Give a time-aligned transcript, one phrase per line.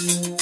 [0.00, 0.37] you.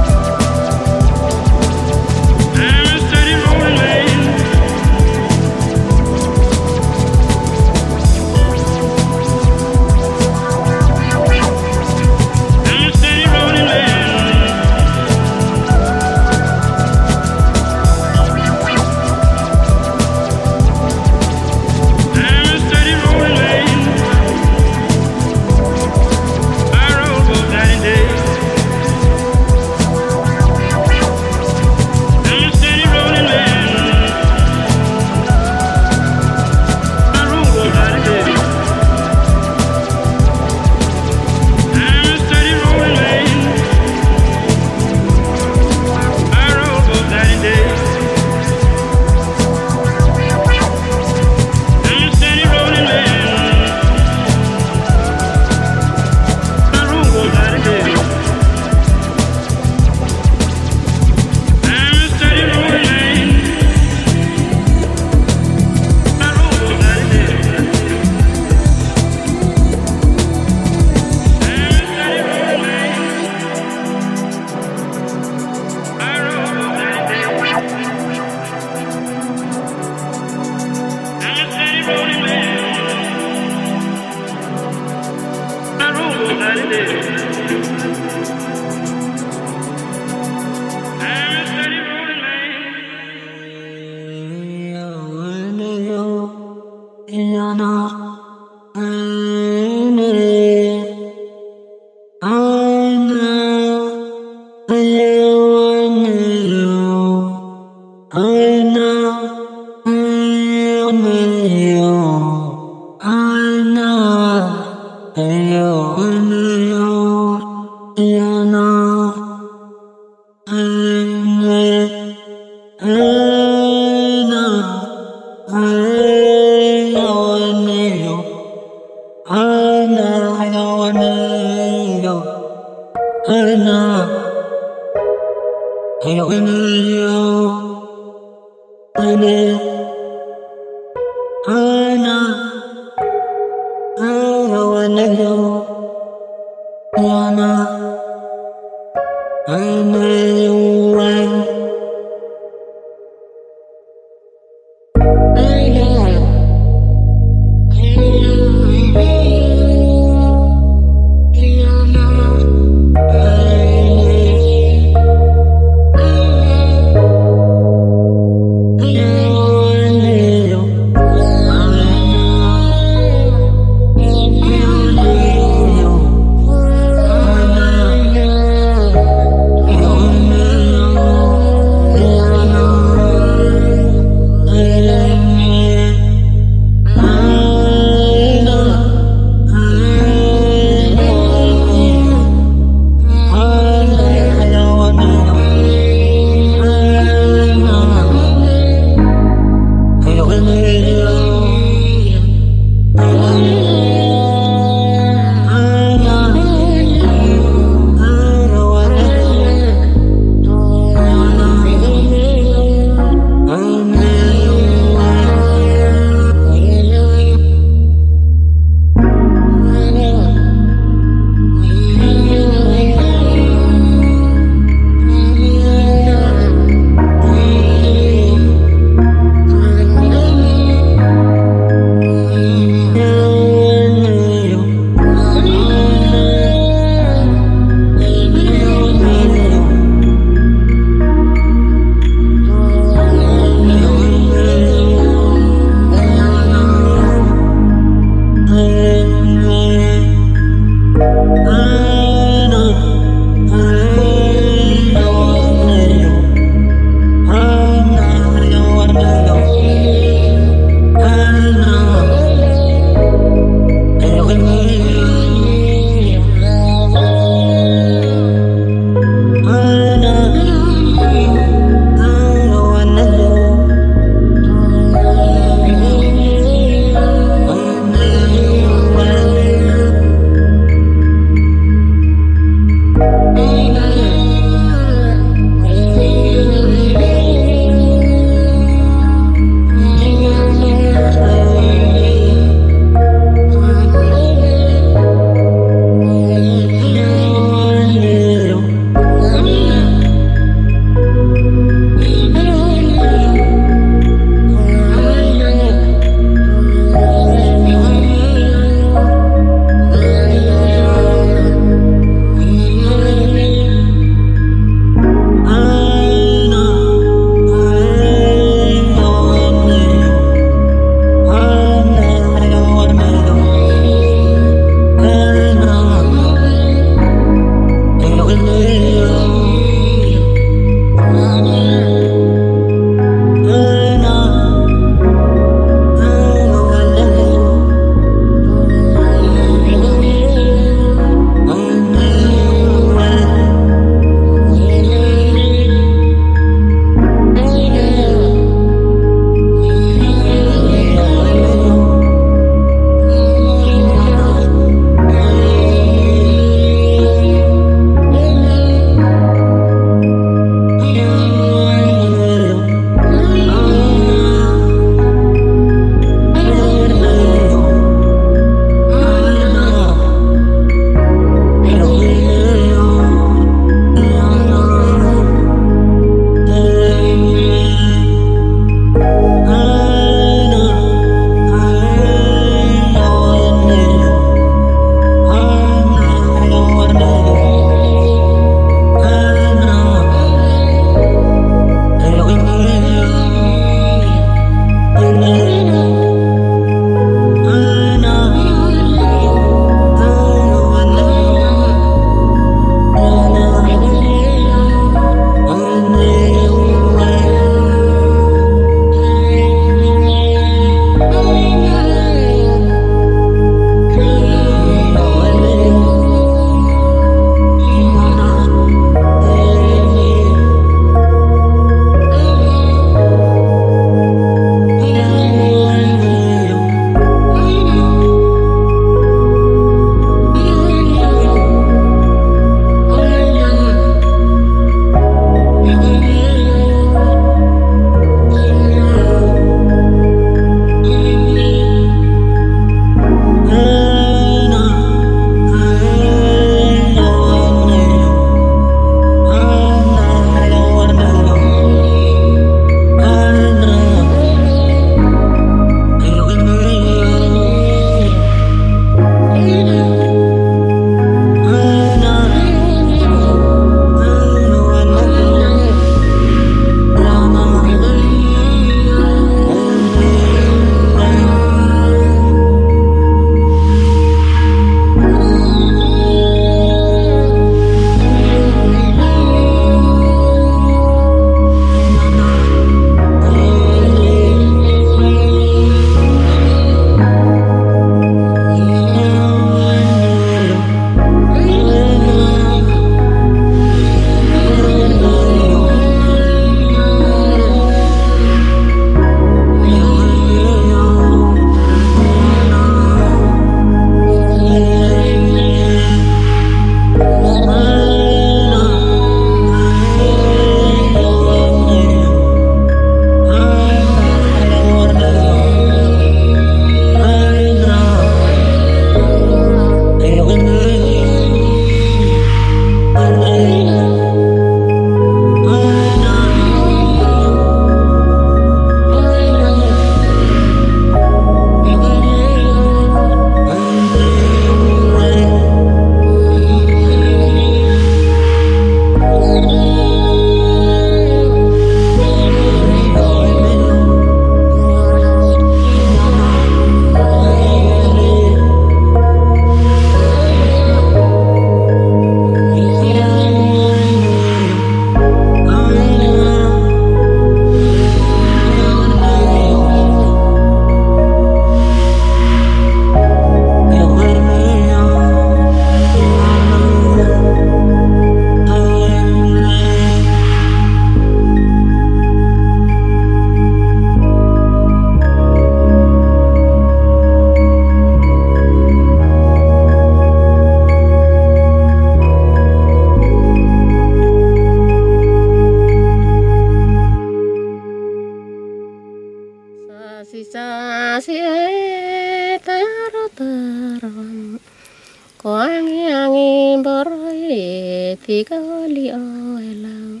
[598.08, 598.40] Boroi ti ka
[598.72, 600.00] li o elau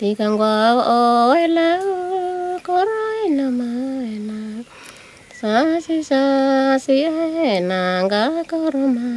[0.00, 3.68] ti ka ngwa o elau korai na ma
[4.28, 4.64] na
[5.36, 6.22] sa si sa
[6.80, 9.08] si e na ga koro ma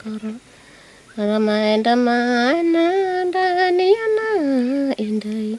[0.00, 0.32] koro
[1.18, 2.86] Rama na
[3.34, 4.28] da ni na
[4.96, 5.58] indai.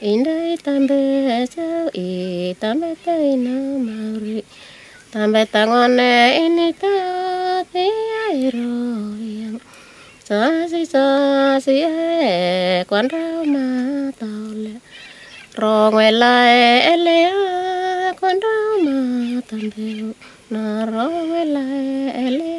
[0.00, 1.02] Indai tambe
[1.50, 3.54] sa i tambe tai na
[3.86, 4.38] mauri.
[5.12, 6.14] Tambe tangone
[6.46, 6.94] ini ta
[7.72, 7.90] ti
[8.22, 9.58] ai ro yang
[10.34, 11.06] sa si sa
[11.62, 13.66] si e quan rau ma
[14.20, 14.74] tàu lẹ.
[15.60, 16.54] Rò ngoài lại
[16.92, 17.22] e lẹ
[18.20, 18.96] quan rau ma
[19.48, 20.08] tầm bèo.
[20.50, 22.54] Na rò ngoài lại e lẹ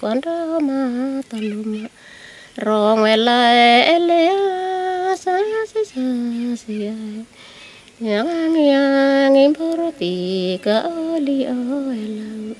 [0.00, 0.80] quan rau ma
[1.30, 1.86] tầm lùm
[2.56, 4.26] rò ngoài lại e lẹ
[5.22, 5.34] sa
[5.70, 6.06] si sa
[6.62, 6.96] si e
[8.00, 11.60] yang yang importi ka oli o
[12.04, 12.54] elang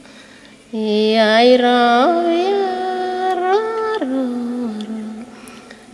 [0.73, 1.83] Ia ira
[2.31, 3.00] ia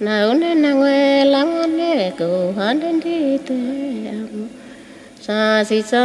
[0.04, 0.96] na une na ngwe
[1.32, 2.28] langone ko
[2.58, 3.60] handen di te
[5.24, 5.38] sa
[5.68, 6.04] si sa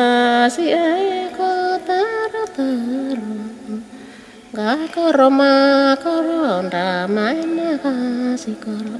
[0.55, 1.51] si e ko
[1.87, 3.33] taro taro
[4.57, 5.53] ga koro ma
[6.03, 7.93] koro nda mai na ka
[8.43, 8.97] si koro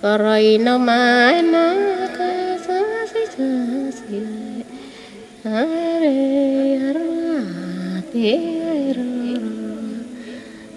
[0.00, 1.64] koro ino mai na
[2.16, 2.30] ka
[2.66, 2.78] sa
[3.10, 3.48] si sa
[3.98, 6.54] si e are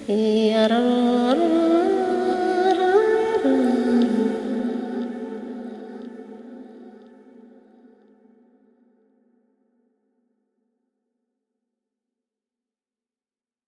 [0.07, 1.96] Yeah, I don't.